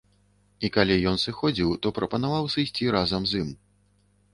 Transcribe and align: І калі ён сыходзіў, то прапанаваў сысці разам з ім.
І 0.67 0.71
калі 0.77 0.95
ён 1.11 1.21
сыходзіў, 1.25 1.77
то 1.85 1.95
прапанаваў 2.01 2.53
сысці 2.59 2.93
разам 2.97 3.23
з 3.33 3.45
ім. 3.45 3.59